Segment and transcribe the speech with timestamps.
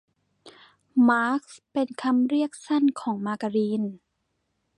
[1.09, 1.41] มาร์ก
[1.73, 3.83] เป็นคำเรียกสั้นของมาการีน